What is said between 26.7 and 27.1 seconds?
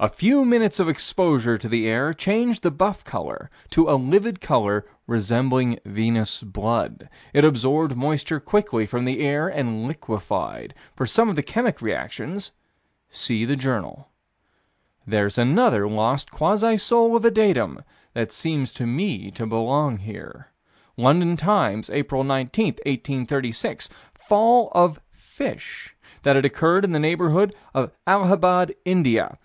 in the